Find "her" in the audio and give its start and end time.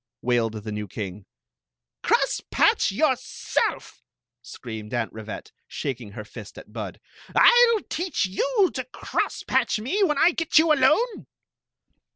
6.13-6.25